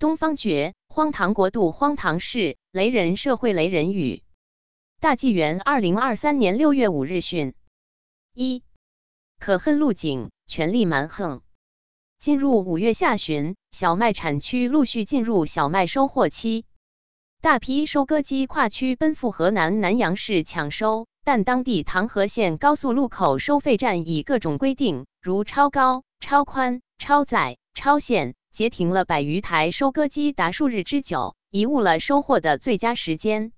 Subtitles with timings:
[0.00, 4.22] 东方觉，荒唐国度，荒唐事，雷人社会，雷人语。
[4.98, 7.52] 大纪元二零二三年六月五日讯：
[8.32, 8.64] 一，
[9.38, 11.42] 可恨路警权力蛮横。
[12.18, 16.64] 进入五月下旬，小麦产区陆续进入小麦收获期，
[17.42, 28.34] 大批收割机跨区奔赴河南南阳市抢收，但当地唐河县高速路口收费站以各种规定，如超高、超宽、超载、超限。
[28.52, 33.52] 截停了百余台收割机达数日之久，贻误了收获的最佳时间。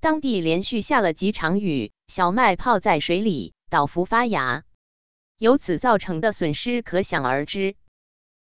[0.00, 4.62] 当地连续下了几场雨，小麦泡在水里，倒伏发芽，
[5.38, 7.74] 由此造成的损失可想而知。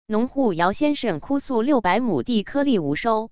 [0.06, 3.30] 农户姚先生哭诉：六百亩地颗粒无收，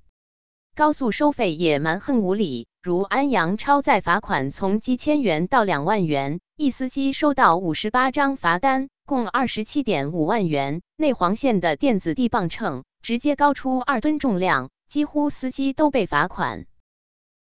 [0.78, 8.88] 高速收费也蛮横无理，如安阳超载罚款从几千元到两万元，一司机收到五十八张罚单。
[9.04, 10.80] 共二十七点五万元。
[10.96, 16.66] 内黄县的电子地磅秤直接高出二吨重量，几乎司机都被罚款。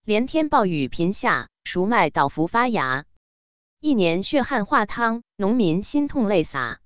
[0.03, 3.05] 连天暴雨频下，熟麦倒伏发芽，
[3.79, 6.79] 一年血汗化汤，农民心痛泪洒。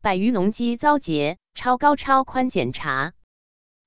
[0.00, 3.14] 百余农机遭劫，超高超宽检查，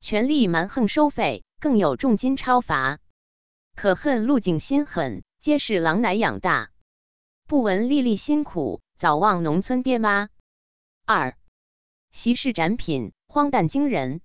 [0.02, 3.00] 权力蛮横收费，更有重金超罚。
[3.76, 6.70] 可恨陆景心狠，皆是狼奶养大。
[7.48, 8.82] 不闻粒粒辛苦。
[8.98, 10.30] 早忘农村爹妈。
[11.06, 11.36] 二，
[12.12, 14.22] 习氏展品荒诞惊人。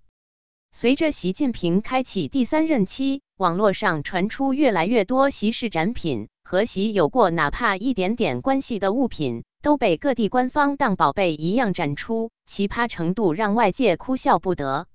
[0.70, 14.86] 随着习近平开启第三任期，网络上传出越来越多习氏展品和习有过哪怕一点点关系的物品，都被各地官方当宝贝一样展出，奇葩程度让外界哭笑不得。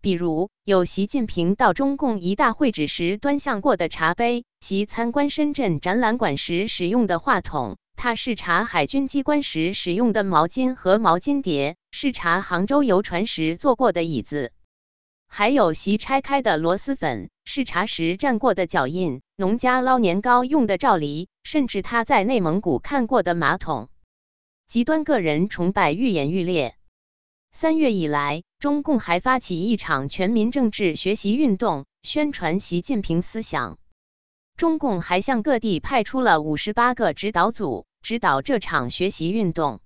[0.00, 7.76] 比如，有习近平到中共一大会址时端详过的茶杯，习参观深圳展览馆时使用的话筒。
[7.96, 14.52] 他视察海军机关时使用的毛巾和毛巾碟，视察杭州游船时坐过的椅子，
[15.26, 23.88] 还有习拆开的螺蛳粉，视察时蘸过的脚印，农家捞年糕用的罩梨，甚至他在内蒙古看过的马桶。
[24.68, 26.76] 极端个人崇拜愈演愈烈。
[27.60, 33.78] 三月以来，中共还发起一场全民政治学习运动，宣传习近平思想。
[34.56, 37.84] 中共还向各地派出了五十八个指导组。
[38.00, 39.80] 指导这场学习运动，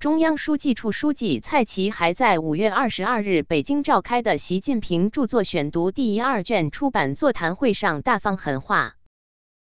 [0.00, 8.96] 中央书记处书记蔡奇还在五月二十二日北京召开的习近平著作选读第一二卷出版座谈会上大放狠话。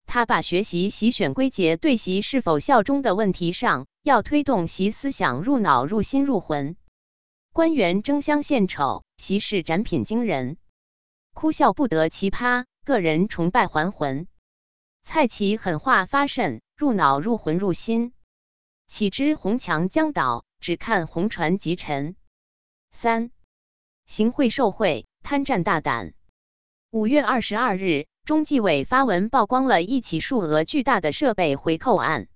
[0.05, 6.77] 他把学习习选归结对习是否效忠的问题上，要推动习思想入脑、入心、入魂。
[7.53, 10.57] 官员争相献丑，习氏展品惊人，
[11.35, 14.27] 哭笑不得，奇葩，个人崇拜还魂。
[15.03, 16.61] 蔡奇狠话发甚。
[16.75, 18.13] 入脑入魂入心，
[18.89, 22.17] 岂知红墙将倒，只看红船即沉。
[22.91, 23.31] 三
[24.05, 26.13] 行贿受贿贪占大胆。
[26.91, 32.27] 五月二十二日，中纪委发文曝光了一起数额巨大的设备回扣案。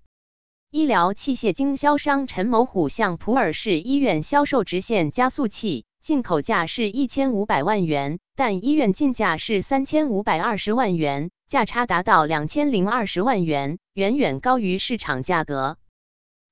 [0.76, 11.30] 医疗器械经销商陈某虎向普洱市医院销售直线加速器，进口价是一千五百万元，但医院进价是三千五百二十万元。
[11.48, 15.78] 价差达到两千零二十万元，远远高于市场价格。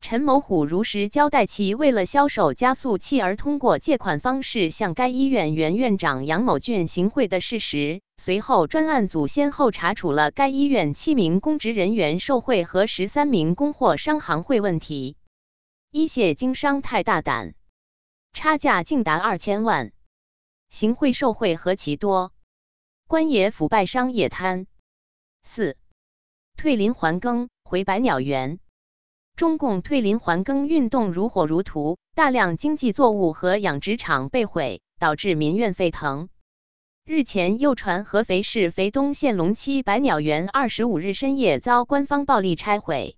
[0.06, 8.03] 陈某虎如实交代其为了销售加速器而通过借款方式向该医院原院长杨某俊行贿的事实。
[8.19, 15.16] 随后，专案组先后查处了该医院七名公职人员受贿和十三名供货商行贿问题。
[15.91, 17.54] 一械经商太大胆，
[18.34, 19.91] 差价竟达二千万，
[20.69, 22.34] 行贿受贿何其多，
[23.09, 24.66] 官也腐败，商也贪。
[25.44, 25.78] 四
[26.59, 28.59] 退林还耕回百鸟园，
[29.37, 36.28] 中共退林还耕运动如火如荼，大量经济作物和养殖场被毁，导致民怨沸腾。
[37.05, 43.17] 日前又传合肥市肥东县龙七百鸟园二十五日深夜遭官方暴力拆毁，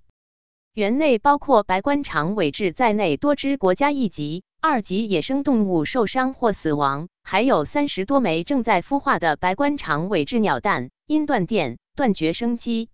[0.72, 11.78] 园内包括白冠长尾雉在内多只国家一级、二级野生动物受伤或死亡，还有三十多枚正在孵化的白冠长尾雉鸟蛋因断电。
[11.95, 12.91] 断绝生机，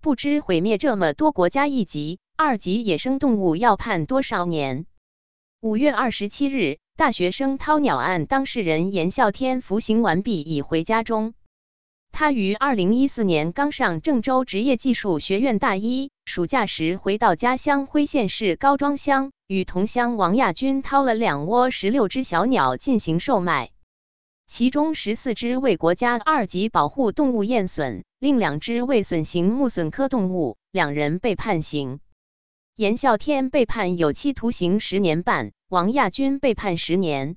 [0.00, 4.84] 不知毁灭这么多国家一级、二级野生动物要判多少年？
[5.60, 11.34] 五月二十七日，大学生掏鸟案当事人严笑天服刑完毕，已回家中。
[12.10, 23.70] 他于二零一四年刚上郑州职业技术学院大一，暑假时回到家乡辉县市高庄乡，与同乡王亚军掏了两窝十六只小鸟进行售卖。
[24.48, 32.00] 其中十四只为国家二级保护动物燕隼，另两只为隼形目隼科动物，两人被判刑。
[32.76, 37.36] 严啸天被判有期徒刑十年半，王亚军被判十年。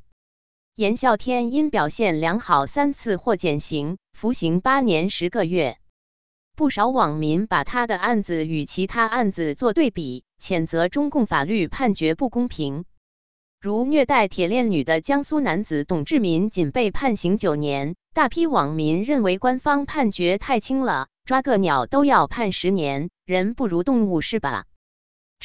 [0.76, 5.76] 严孝天因表现良好，三次获减刑，服刑八年十个月。
[6.56, 12.86] 不少网民把他的案子与其他案子做对比，谴责中共法律判决不公平。
[13.60, 24.64] 如虐待铁链女的江苏男子董志民仅被判刑九年，大批网民认为官方判决太轻了，抓个鸟都要判十年，人不如动物是吧？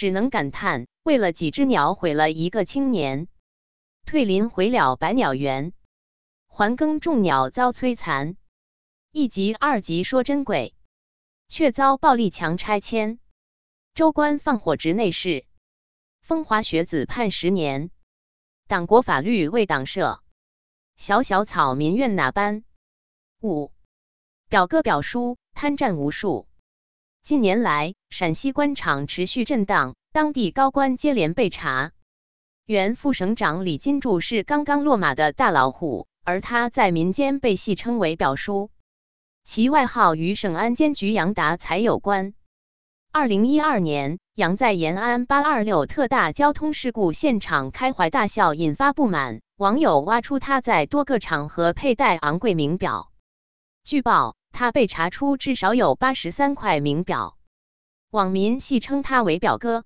[0.00, 3.28] 只能感叹，为了几只鸟毁了一个青年。
[4.06, 5.74] 退林毁了百鸟园，
[6.46, 8.38] 还耕种鸟遭摧残。
[9.12, 10.74] 一级二级说真鬼。
[11.50, 13.18] 却遭暴力强拆迁，
[13.92, 15.44] 州官放火执内侍，
[16.22, 17.90] 风华学子判十年，
[18.68, 20.22] 党国法律为党设，
[20.96, 22.64] 小小草民怨哪般？
[23.42, 23.70] 五
[24.48, 26.48] 表哥表叔贪占无数，
[27.30, 31.92] 近年来陕西官场持续震荡，当地高官接连被查。
[32.66, 38.72] 原副省长李金柱是刚刚落马的大老虎，而他在民间被戏称为表叔。
[39.44, 42.34] 其外号与省安监局杨达才有关。
[43.12, 49.40] 二零一二年，杨在延安八二六特大交通事故现场开怀大笑，引发不满。
[49.56, 53.12] 网友挖出他在多个场合佩戴昂贵名表。
[53.84, 57.36] 据报，他被查出至少有八十三块名表。
[58.10, 59.84] 网民戏称他为“表哥”。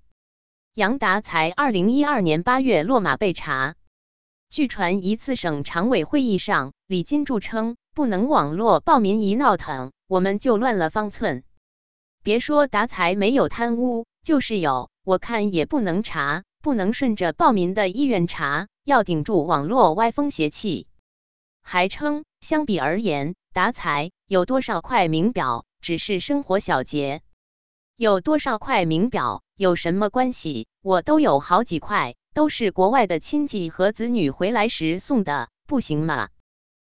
[0.73, 3.75] 杨达才二零一二年八月落马被查。
[4.49, 7.77] 据传，一次省常委会议上，李金柱称。
[7.95, 11.45] 不能网络暴民一闹腾，我们就乱了方寸。
[12.23, 20.89] 别说达才没有贪污，就是有，我看也不能查，不能顺着暴民的意愿查，要顶住网络歪风邪气。
[21.61, 27.21] 还称，相比而言，达才有多少块名表只是生活小节，
[27.95, 30.67] 有多少块名表有什么关系？
[30.81, 36.27] 我都有好几块，都是国外的亲戚和子女回来时送的，不行吗？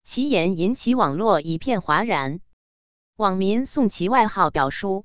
[0.06, 2.40] 其言引起网络一片哗然，
[3.18, 5.04] 网民送其外号“表叔”。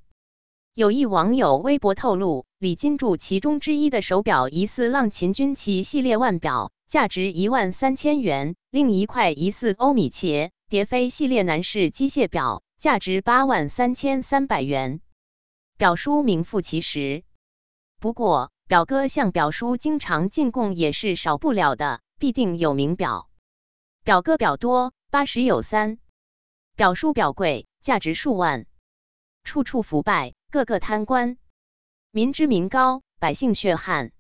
[0.74, 15.00] 有一网友微博透露，李金柱其中之一的手表疑似浪琴军旗系列腕表，价值一万三千元；另一块疑似欧米茄蝶飞系列男士机械表，价值八万三千三百元。
[15.76, 17.24] 表叔名副其实。
[17.98, 23.28] 不过，表哥向表叔经常进贡也是少不了的，必定有名表。
[24.04, 25.96] 表哥表多，八十有三；
[26.76, 28.64] 表叔表贵，价值数万。
[29.42, 31.36] 处处腐败，个个贪官，
[32.12, 34.12] 民脂民膏，百姓血汗。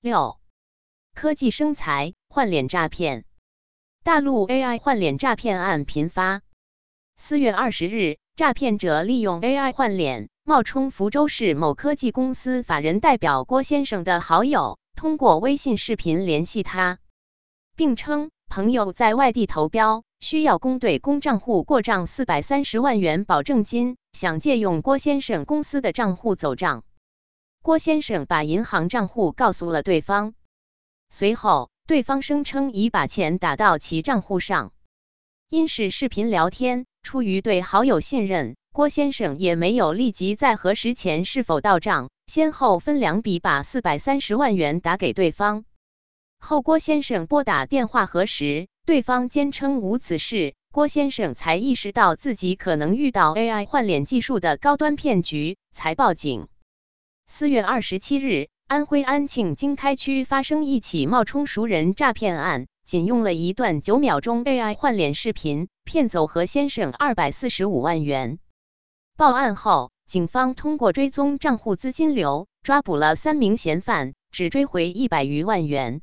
[0.00, 0.38] 六、
[1.12, 3.24] 科技生财，换脸诈骗。
[4.04, 6.42] 大陆 AI 换脸诈骗案频发。
[7.14, 16.98] 四月二十日，诈骗者利用 AI 换脸，冒充福州市某科技公司法人代表郭先生的好友，通过微信视频联系他，
[17.76, 18.30] 并称。
[18.48, 26.82] 朋友在外地投标，需要公对公账户过账四百三十万元保证金，想借用郭先生公司的账户走账。
[27.62, 30.34] 郭先生把银行账户告诉了对方，
[31.08, 34.72] 随后对方声称已把钱打到其账户上。
[35.50, 45.66] 因是视频聊天，出于对好友信任，郭先生也没有立即再核实钱是否到账，先后分两笔把四百三十万元打给对方。
[46.38, 56.48] 后郭先生拨打电话核实，对方坚称无此事，郭先生才意识到自己可能遇到 AI 换脸技术的高端骗局，才报警。
[57.26, 68.38] 四月二十七日，安徽安庆经开区发生一起冒充熟人诈骗案，仅用了一段九秒钟 AI 换脸视频，骗走何先生二百四十五万元。
[69.14, 76.00] 报案后，警方通过追踪账户资金流，抓捕了三名嫌犯，只追回一百余万元。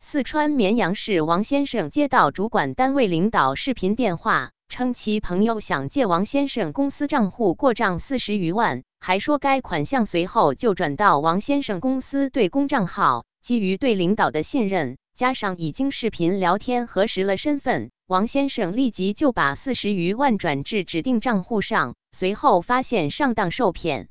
[0.00, 13.26] 四川绵阳市王先生接到主管单位领导视频电话，称其朋友想借王先生公司账户过账四十余万，还说该款项随后就转到王先生公司对公账号。
[13.42, 21.96] 基于对领导的信任，加上已经视频聊天核实了身份，王先生立即就把四十余万转至指定账户上。
[22.12, 24.08] 随后发现上当受骗，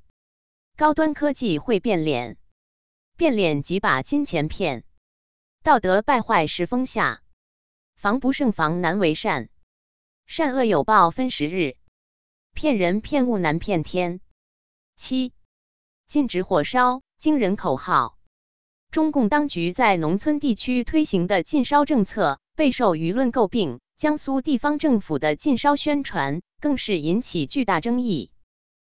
[0.77, 2.37] 高端科技会变脸，
[3.17, 4.83] 变脸即把金钱骗。
[5.63, 7.23] 道德败坏时风下，
[7.95, 9.49] 防不胜防难为善。
[10.27, 11.77] 善恶有报分时日，
[12.53, 14.19] 骗人骗物难骗天。
[14.95, 15.33] 七，
[16.07, 18.17] 禁止火烧惊人口号。
[18.91, 28.31] 中共当局在农村地区推行的禁烧政策备受舆论诟病，江苏地方政府的禁烧宣传更是引起巨大争议。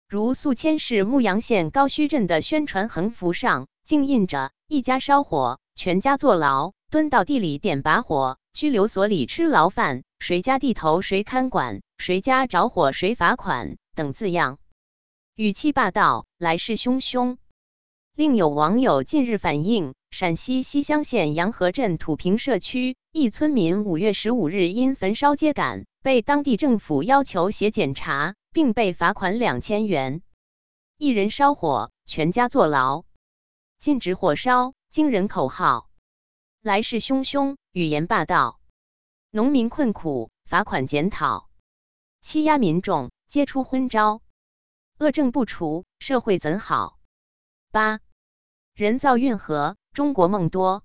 [0.07, 5.59] 如宿迁市牧阳县高圩镇的宣传横幅上，竟印着“一家烧火”。
[5.75, 14.57] 全家坐牢，蹲到地里点把火，拘留所里吃牢饭，谁家地头谁看管，谁家着火谁罚款等字样，
[15.37, 17.35] 语气霸道，来势汹汹。
[18.15, 30.21] 另有网友近日反映，陕西西乡县洋河镇土坪社区一村民五月十五日因焚烧秸秆，被当地政府要求写检查，并被罚款两千元。
[30.97, 33.03] 一人烧火，全家坐牢。
[33.77, 35.89] 禁止火烧，惊人口号，
[36.61, 38.61] 来势汹汹，语言霸道。
[39.31, 41.49] 农民困苦，罚款检讨，
[42.21, 44.21] 欺压民众，皆出昏招。
[44.97, 46.99] 恶政不除，社会怎好？
[47.73, 47.99] 八。
[48.75, 50.83] 人造运河，中国梦多。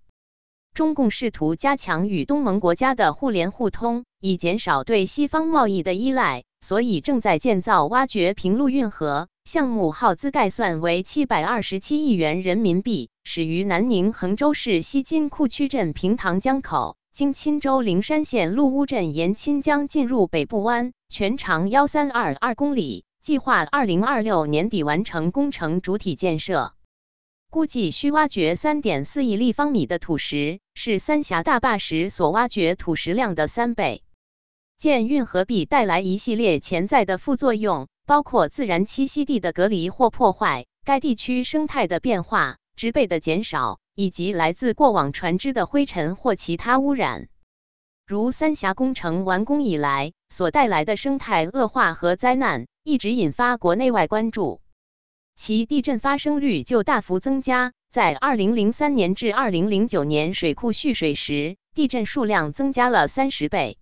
[0.74, 9.28] 中共试图加强与东盟国家的互联互通，以减少对西方贸易的依赖，所以正在建造挖掘平陆运河。
[9.44, 26.72] 项目耗资概算为七百二十七亿元人民币，始于南宁横州市西金库区镇平塘江口，经钦州灵山县鹿屋镇沿钦江进入北部湾，全长幺三二二公里，计划二零二六年底完成工程主体建设。
[27.50, 34.02] 估计需挖掘三点四亿立方米的土石，是三峡大坝时所挖掘土石量的三倍。
[34.78, 47.28] 建运河必带来一系列潜在的副作用，包括自然栖息地的隔离或破坏、该地区生态的变化、植被的减少，以及来自过往船只的灰尘或其他污染。
[48.06, 54.60] 如三峡工程完工以来所带来的生态恶化和灾难，一直引发国内外关注。
[55.36, 63.78] 其地震发生率就大幅增加，在2003年至2009年水库蓄水时，地震数量增加了三十倍。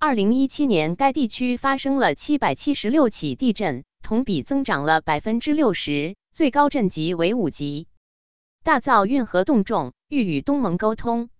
[0.00, 7.86] 2017年，该地区发生了776起地震，同比增长了百分之六十，最高震级为五级。
[8.64, 11.30] 大造运河动众，欲与东盟沟通，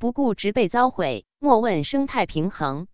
[0.00, 2.88] 不顾植被遭毁，莫问生态平衡，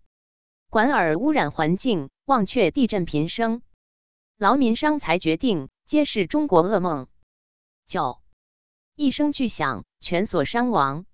[0.69, 3.63] 管尔污染环境，忘却地震频生，
[4.39, 5.69] 劳民伤财决定。
[5.85, 7.09] 皆是中国噩梦。
[7.89, 8.21] 九，
[8.95, 11.05] 一声巨响，全所伤亡。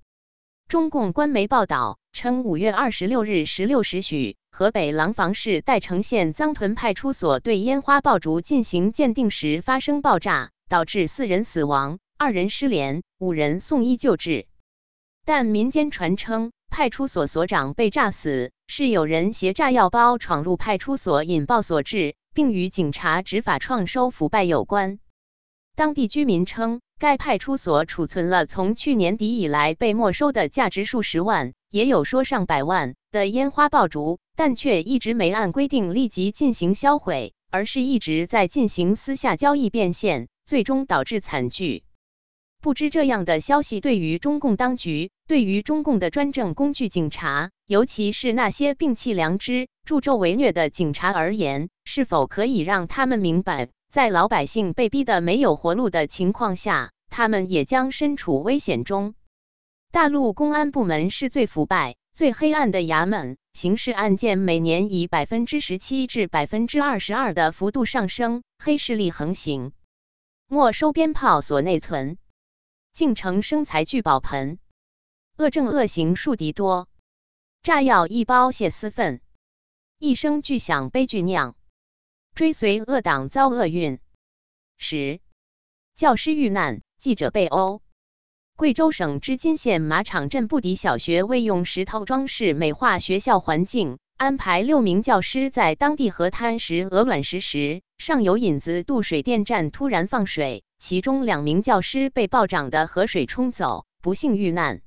[0.68, 14.46] 中共官媒报道称，五月二十六日十六时许，河北廊坊市代城县臧屯派出所对烟花爆竹进行鉴定时发生爆炸，导致四人死亡，二人失联，五人送医救治。
[15.24, 22.14] 但民间传称，派出所所长被炸死是有人携炸药包闯入派出所引爆所致。
[22.38, 25.00] 并与警察执法创收腐败有关。
[25.74, 41.82] 当地居民称，该派出所储存了从去年底以来被没收的价值数十万，也有说上百万的烟花爆竹，但却一直没按规定立即进行销毁，而是一直在进行私下交易变现，最终导致惨剧。
[42.60, 59.14] 不知这样的消息对于中共当局，对于中共的专政工具警察，尤其是那些摒弃良知、助纣为虐的警察而言，是否可以让他们明白，在老百姓被逼得没有活路的情况下，他们也将身处危险中？
[59.92, 69.72] 大陆公安部门是最腐败、最黑暗的衙门，刑事案件每年以百分之十七至百分之二十二的幅度上升，黑势力横行，
[70.48, 72.16] 没收鞭炮所内存。
[72.94, 74.58] 竟成生财聚宝盆，
[75.38, 76.88] 恶政恶行树敌多，
[77.62, 79.20] 炸药一包泄私愤，
[80.00, 81.54] 一声巨响悲剧酿，
[82.34, 84.00] 追随恶党遭厄运。
[84.78, 85.20] 十
[85.94, 87.82] 教师遇难，记者被殴。
[88.56, 100.64] 贵州省织金县马场镇布迪小学为用石头装饰美化学校环境，安排六名教师在当地河滩拾鹅卵石时，上游引子渡水电站突然放水。
[100.80, 104.82] 其中两名教师被暴涨的河水冲走，不幸遇难。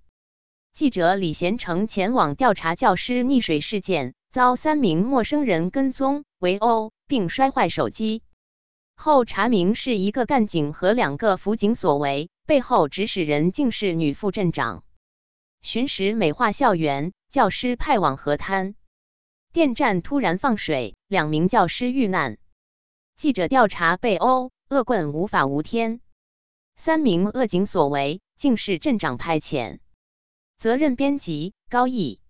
[0.74, 8.24] 记者李贤成前往调查教师溺水事件，遭三名陌生人跟踪围殴，并摔坏手机。
[8.96, 14.84] 后查明是一个干警和两个辅警所为，背后指使人竟是女副镇长。
[15.62, 18.76] 巡时美化校园，教师派往河滩，
[19.52, 22.38] 电站突然放水，两名教师遇难。
[23.18, 24.52] 记者调查被殴。
[24.72, 26.00] 恶棍无法无天，
[26.78, 29.80] 三名恶警所为竟是镇长派遣。
[30.62, 32.22] 责任编辑高毅。